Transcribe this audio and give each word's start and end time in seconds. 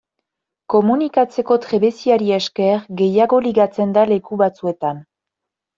Komunikatzeko 0.73 1.57
trebeziari 1.67 2.33
esker 2.39 2.83
gehiago 3.03 3.43
ligatzen 3.51 3.97
da 4.01 4.09
leku 4.15 4.45
batzuetan. 4.47 5.07